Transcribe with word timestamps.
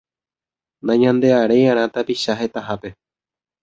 Nañandearéiarã 0.85 1.85
tapicha 1.95 2.33
hetahápe. 2.39 2.89